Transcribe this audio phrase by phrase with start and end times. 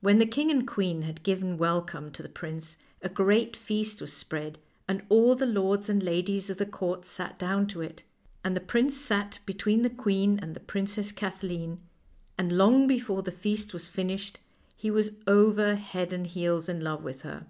[0.00, 4.12] When the king and queen had given welcome to the prince a great feast was
[4.12, 8.04] spread, and all the lords and ladies of the court sat down to it,
[8.44, 11.80] and the prince sat between the queen and the Princess Kathleen,
[12.38, 14.38] and long before the feast was finished
[14.76, 17.48] he was over head and ears in love with her.